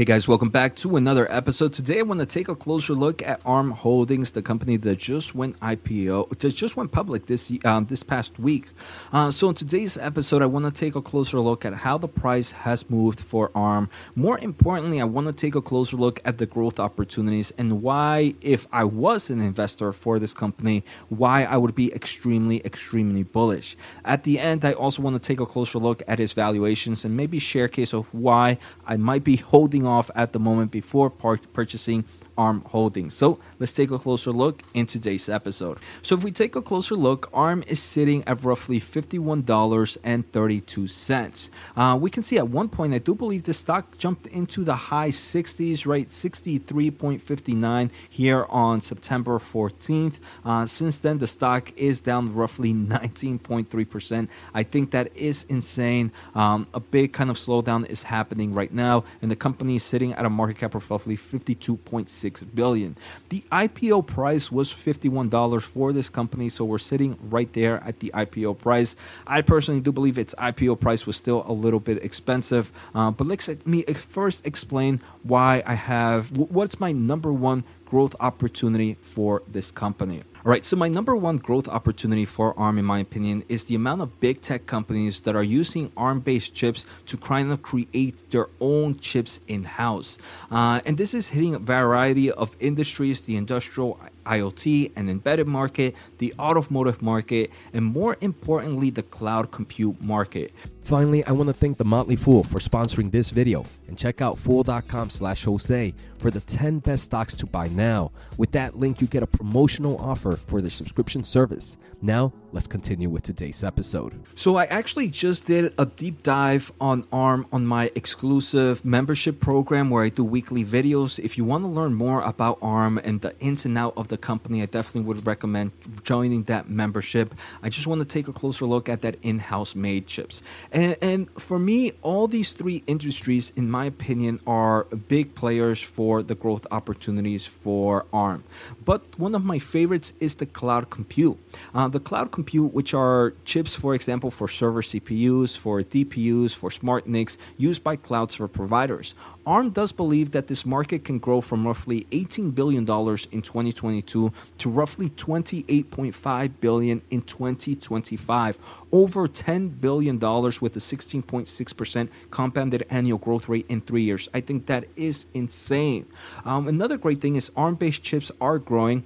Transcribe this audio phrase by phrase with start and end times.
[0.00, 1.74] Hey guys, welcome back to another episode.
[1.74, 5.34] Today I want to take a closer look at ARM Holdings, the company that just
[5.34, 8.68] went IPO, that just went public this um, this past week.
[9.12, 12.08] Uh, so in today's episode, I want to take a closer look at how the
[12.08, 13.90] price has moved for ARM.
[14.16, 18.34] More importantly, I want to take a closer look at the growth opportunities and why,
[18.40, 23.76] if I was an investor for this company, why I would be extremely, extremely bullish.
[24.06, 27.14] At the end, I also want to take a closer look at its valuations and
[27.14, 28.56] maybe share case of why
[28.86, 32.04] I might be holding off at the moment before purchasing
[32.40, 33.12] ARM Holdings.
[33.12, 35.76] So let's take a closer look in today's episode.
[36.00, 41.50] So if we take a closer look, ARM is sitting at roughly $51.32.
[41.76, 44.74] Uh, we can see at one point, I do believe the stock jumped into the
[44.74, 46.08] high 60s, right?
[46.08, 50.14] 63.59 here on September 14th.
[50.42, 54.28] Uh, since then, the stock is down roughly 19.3%.
[54.54, 56.10] I think that is insane.
[56.34, 60.14] Um, a big kind of slowdown is happening right now, and the company is sitting
[60.14, 62.96] at a market cap of roughly 52.6 billion.
[63.28, 68.10] The IPO price was $51 for this company, so we're sitting right there at the
[68.14, 68.96] IPO price.
[69.26, 73.26] I personally do believe its IPO price was still a little bit expensive, uh, but
[73.26, 79.70] let me first explain why I have what's my number one growth opportunity for this
[79.70, 80.22] company.
[80.42, 83.74] All right, so my number one growth opportunity for ARM, in my opinion, is the
[83.74, 88.30] amount of big tech companies that are using ARM based chips to kind of create
[88.30, 90.16] their own chips in house.
[90.50, 95.94] Uh, and this is hitting a variety of industries, the industrial IoT and embedded market,
[96.16, 100.52] the automotive market, and more importantly, the cloud compute market.
[100.84, 104.38] Finally, I want to thank the Motley Fool for sponsoring this video and check out
[104.38, 108.10] fool.com slash Jose for the 10 best stocks to buy now.
[108.36, 111.76] With that link, you get a promotional offer for the subscription service.
[112.02, 114.22] Now, let's continue with today's episode.
[114.34, 119.90] So, I actually just did a deep dive on ARM on my exclusive membership program
[119.90, 121.18] where I do weekly videos.
[121.18, 124.16] If you want to learn more about ARM and the ins and out of the
[124.16, 127.34] company, I definitely would recommend joining that membership.
[127.62, 130.42] I just want to take a closer look at that in house made chips.
[130.72, 136.22] And, and for me, all these three industries, in my opinion, are big players for
[136.22, 138.44] the growth opportunities for ARM.
[138.84, 141.38] But one of my favorites is the cloud compute.
[141.74, 146.70] Uh, the cloud compute, which are chips, for example, for server CPUs, for DPUs, for
[146.70, 149.14] smart NICs, used by cloud server providers.
[149.46, 154.70] ARM does believe that this market can grow from roughly $18 billion in 2022 to
[154.70, 158.58] roughly 28.5 billion in 2025,
[158.92, 164.28] over $10 billion with a 16.6% compounded annual growth rate in three years.
[164.34, 166.06] I think that is insane.
[166.44, 169.04] Um, another great thing is ARM-based chips are growing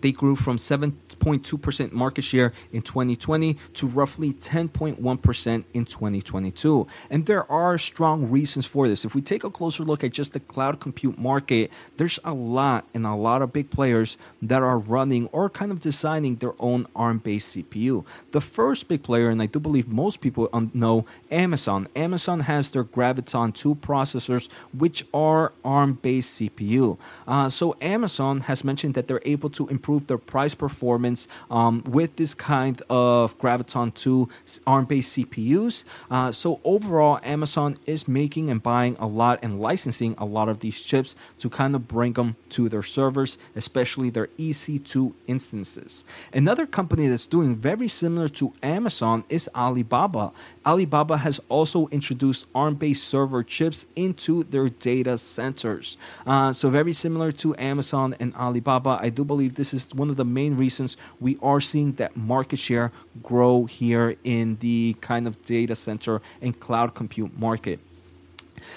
[0.00, 6.86] they grew from 7.2% market share in 2020 to roughly 10.1% in 2022.
[7.10, 9.04] And there are strong reasons for this.
[9.04, 12.84] If we take a closer look at just the cloud compute market, there's a lot
[12.94, 16.86] and a lot of big players that are running or kind of designing their own
[16.94, 18.04] ARM based CPU.
[18.32, 21.88] The first big player, and I do believe most people know, Amazon.
[21.96, 26.98] Amazon has their Graviton 2 processors, which are ARM based CPU.
[27.26, 31.82] Uh, so Amazon has mentioned that they're able to improve improve their price performance um,
[31.86, 34.28] with this kind of Graviton 2
[34.66, 35.84] ARM based CPUs.
[36.10, 40.60] Uh, so, overall, Amazon is making and buying a lot and licensing a lot of
[40.60, 46.04] these chips to kind of bring them to their servers, especially their EC2 instances.
[46.34, 50.32] Another company that's doing very similar to Amazon is Alibaba.
[50.66, 55.96] Alibaba has also introduced ARM based server chips into their data centers.
[56.26, 60.10] Uh, so, very similar to Amazon and Alibaba, I do believe this is is one
[60.10, 62.92] of the main reasons we are seeing that market share
[63.22, 67.80] grow here in the kind of data center and cloud compute market.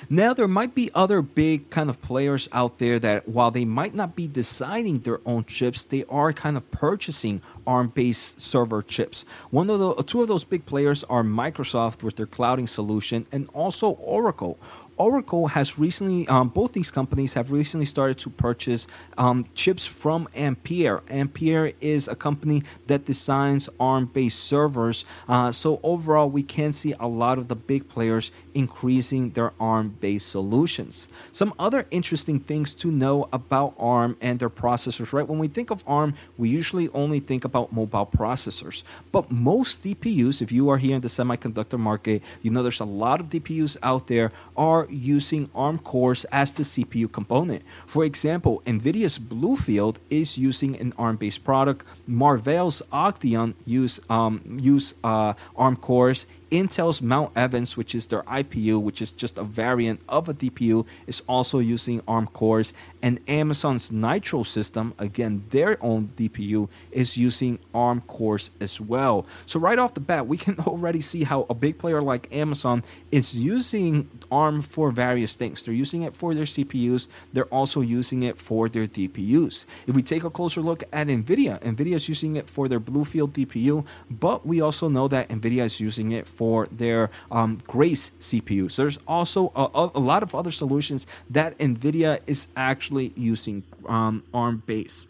[0.10, 3.96] Now, there might be other big kind of players out there that, while they might
[3.96, 9.26] not be designing their own chips, they are kind of purchasing ARM-based server chips.
[9.50, 13.50] One of the two of those big players are Microsoft with their clouding solution, and
[13.54, 14.60] also Oracle.
[15.02, 18.86] Oracle has recently, um, both these companies have recently started to purchase
[19.18, 21.02] um, chips from Ampere.
[21.10, 25.04] Ampere is a company that designs ARM based servers.
[25.28, 29.98] Uh, so, overall, we can see a lot of the big players increasing their ARM
[30.00, 31.08] based solutions.
[31.32, 35.28] Some other interesting things to know about ARM and their processors, right?
[35.28, 38.84] When we think of ARM, we usually only think about mobile processors.
[39.12, 42.86] But most DPUs, if you are here in the semiconductor market, you know there's a
[42.86, 47.64] lot of DPUs out there are using ARM cores as the CPU component.
[47.86, 51.86] For example, NVIDIA's Bluefield is using an ARM-based product.
[52.08, 56.26] Marvell's Octeon use um, use uh, ARM cores.
[56.52, 60.86] Intel's Mount Evans, which is their IPU, which is just a variant of a DPU,
[61.08, 62.74] is also using ARM cores.
[63.02, 69.26] And Amazon's Nitro system, again, their own DPU, is using ARM cores as well.
[69.46, 72.84] So, right off the bat, we can already see how a big player like Amazon
[73.12, 75.64] is using ARM for various things.
[75.64, 79.66] They're using it for their CPUs, they're also using it for their DPUs.
[79.88, 83.32] If we take a closer look at NVIDIA, NVIDIA is using it for their Bluefield
[83.32, 86.41] DPU, but we also know that NVIDIA is using it for
[86.72, 88.76] their um, Grace CPUs.
[88.76, 94.64] There's also a, a, lot of other solutions that NVIDIA is actually using um, ARM
[94.66, 95.06] base.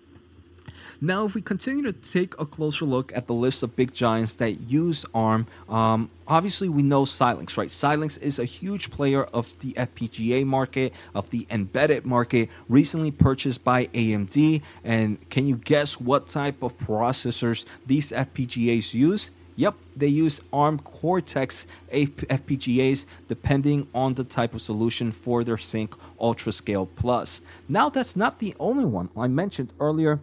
[1.04, 4.36] Now, if we continue to take a closer look at the list of big giants
[4.36, 7.70] that use ARM, um, obviously we know Xilinx, right?
[7.70, 13.64] Xilinx is a huge player of the FPGA market, of the embedded market, recently purchased
[13.64, 14.62] by AMD.
[14.84, 19.32] And can you guess what type of processors these FPGAs use?
[19.56, 25.94] Yep, they use ARM Cortex FPGAs depending on the type of solution for their Zynq
[26.20, 27.42] UltraScale Plus.
[27.68, 29.10] Now, that's not the only one.
[29.16, 30.20] I mentioned earlier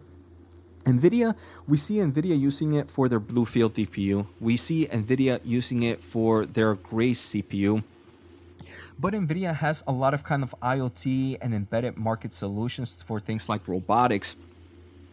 [0.85, 1.35] NVIDIA,
[1.67, 4.25] we see NVIDIA using it for their Bluefield DPU.
[4.39, 7.83] We see NVIDIA using it for their Grace CPU.
[8.97, 13.47] But NVIDIA has a lot of kind of IoT and embedded market solutions for things
[13.47, 14.35] like robotics.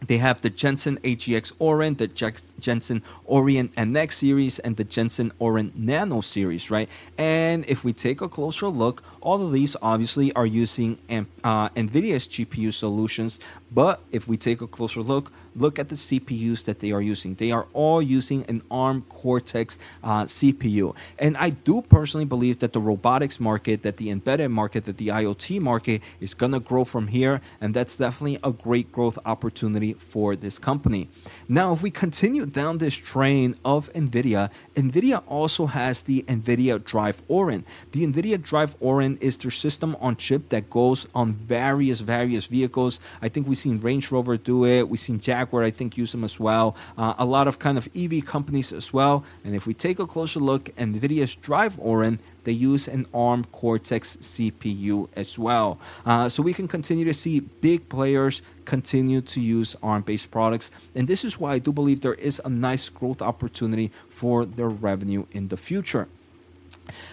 [0.05, 5.73] They have the Jetson AGX Orin, the Jetson Orin NX series, and the Jetson Orin
[5.75, 6.87] Nano series, right?
[7.17, 12.27] And if we take a closer look, all of these obviously are using uh, NVIDIA's
[12.27, 13.39] GPU solutions.
[13.71, 17.35] But if we take a closer look, look at the CPUs that they are using.
[17.35, 20.95] They are all using an ARM Cortex uh, CPU.
[21.19, 25.09] And I do personally believe that the robotics market, that the embedded market, that the
[25.09, 27.41] IoT market is going to grow from here.
[27.59, 31.09] And that's definitely a great growth opportunity for this company.
[31.49, 37.21] Now, if we continue down this train of NVIDIA, NVIDIA also has the NVIDIA Drive
[37.29, 37.63] Orin.
[37.93, 42.99] The NVIDIA Drive Orin is their system on chip that goes on various, various vehicles.
[43.21, 44.89] I think we've seen Range Rover do it.
[44.89, 46.75] We've seen Jaguar, I think, use them as well.
[46.97, 49.23] Uh, a lot of kind of EV companies as well.
[49.45, 54.15] And if we take a closer look, NVIDIA's Drive Orin they use an ARM Cortex
[54.21, 55.79] CPU as well.
[56.05, 60.69] Uh, so we can continue to see big players continue to use ARM based products.
[60.93, 64.69] And this is why I do believe there is a nice growth opportunity for their
[64.69, 66.07] revenue in the future.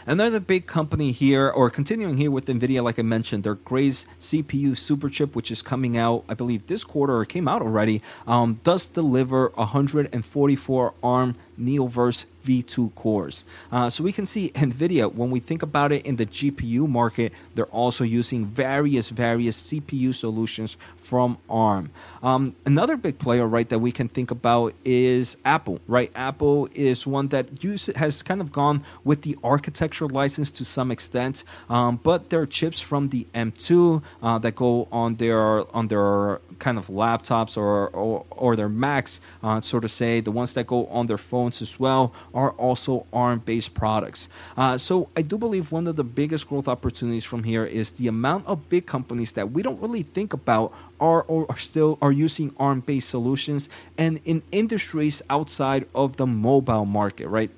[0.06, 4.76] Another big company here, or continuing here with NVIDIA, like I mentioned, their Grace CPU
[4.76, 8.60] super chip, which is coming out, I believe, this quarter or came out already, um,
[8.64, 13.44] does deliver 144 ARM Neoverse V2 cores.
[13.72, 17.32] Uh, so we can see NVIDIA, when we think about it in the GPU market,
[17.54, 21.90] they're also using various, various CPU solutions from ARM.
[22.22, 26.10] Um, another big player, right, that we can think about is Apple, right?
[26.14, 30.90] Apple is one that use, has kind of gone with the architecture license to some
[30.90, 35.88] extent, um, but there are chips from the M2 uh, that go on their on
[35.88, 40.54] their kind of laptops or or, or their Macs, uh, so to say, the ones
[40.54, 44.28] that go on their phones as well are also ARM-based products.
[44.56, 48.08] Uh, so I do believe one of the biggest growth opportunities from here is the
[48.08, 52.12] amount of big companies that we don't really think about are or are still are
[52.12, 53.68] using ARM-based solutions
[53.98, 57.50] and in industries outside of the mobile market, right?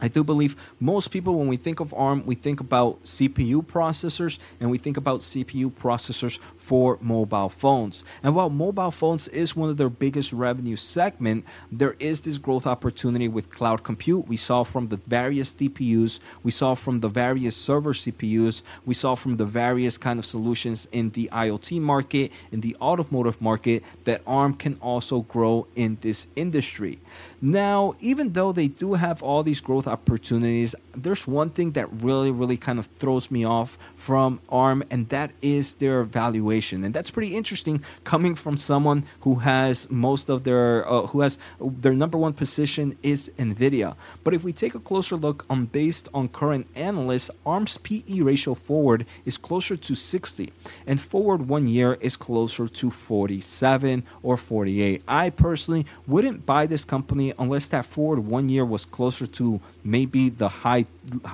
[0.00, 4.38] I do believe most people, when we think of ARM, we think about CPU processors
[4.58, 8.04] and we think about CPU processors for mobile phones.
[8.22, 12.66] And while mobile phones is one of their biggest revenue segment, there is this growth
[12.66, 14.28] opportunity with cloud compute.
[14.28, 19.14] We saw from the various DPUs, we saw from the various server CPUs, we saw
[19.14, 24.22] from the various kind of solutions in the IoT market, in the automotive market, that
[24.26, 26.98] ARM can also grow in this industry.
[27.42, 32.30] Now, even though they do have all these growth opportunities, there's one thing that really,
[32.30, 36.84] really kind of throws me off from ARM, and that is their valuation.
[36.84, 41.38] And that's pretty interesting coming from someone who has most of their, uh, who has
[41.58, 43.94] their number one position is NVIDIA.
[44.22, 48.52] But if we take a closer look on based on current analysts, ARM's PE ratio
[48.52, 50.52] forward is closer to 60,
[50.86, 55.02] and forward one year is closer to 47 or 48.
[55.08, 60.28] I personally wouldn't buy this company unless that forward one year was closer to maybe
[60.28, 60.86] the high,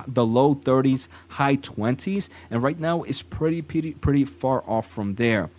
[0.07, 5.15] the low 30s, high 20s, and right now it's pretty pretty pretty far off from
[5.15, 5.49] there.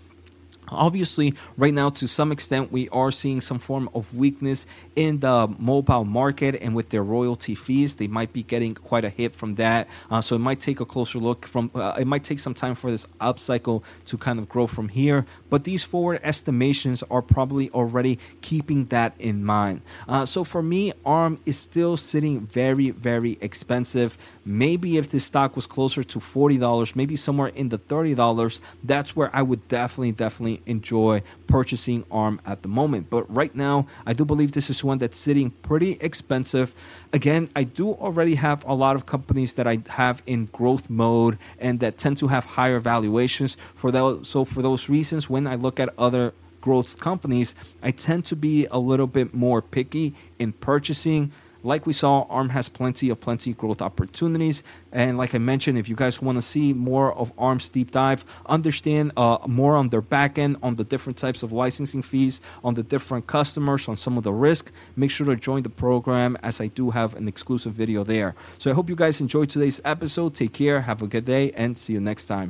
[0.71, 5.49] Obviously, right now, to some extent, we are seeing some form of weakness in the
[5.59, 9.55] mobile market, and with their royalty fees, they might be getting quite a hit from
[9.57, 9.89] that.
[10.11, 11.47] Uh, so it might take a closer look.
[11.47, 14.89] From uh, it might take some time for this upcycle to kind of grow from
[14.89, 15.27] here.
[15.51, 19.83] But these forward estimations are probably already keeping that in mind.
[20.09, 24.17] Uh, so for me, ARM is still sitting very, very expensive.
[24.49, 28.61] Maybe if this stock was closer to forty dollars, maybe somewhere in the thirty dollars,
[28.83, 33.11] that's where I would definitely, definitely enjoy purchasing ARM at the moment.
[33.11, 36.75] But right now, I do believe this is one that's sitting pretty expensive.
[37.13, 41.37] Again, I do already have a lot of companies that I have in growth mode
[41.59, 43.59] and that tend to have higher valuations.
[43.75, 48.25] For those, so for those reasons, when I look at other growth companies, I tend
[48.27, 53.11] to be a little bit more picky in purchasing like we saw, ARM has plenty
[53.11, 54.63] of plenty growth opportunities.
[54.93, 58.25] And like I mentioned, if you guys want to see more of ARM's deep dive,
[58.47, 62.75] understand uh, more on their back end, on the different types of licensing fees, on
[62.75, 66.61] the different customers, on some of the risk, make sure to join the program as
[66.61, 68.35] I do have an exclusive video there.
[68.59, 70.35] So I hope you guys enjoyed today's episode.
[70.35, 72.47] Take care, have a good day, and see you next time.